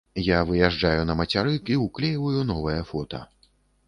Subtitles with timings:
[0.27, 3.21] Я выязджаю на мацярык і ўклейваю новае фота.